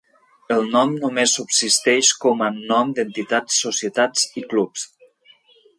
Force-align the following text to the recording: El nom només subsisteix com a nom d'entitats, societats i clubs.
El 0.53 0.63
nom 0.75 0.95
només 1.03 1.35
subsisteix 1.39 2.09
com 2.25 2.41
a 2.47 2.49
nom 2.73 2.97
d'entitats, 3.01 3.61
societats 3.69 4.27
i 4.43 4.47
clubs. 4.55 4.91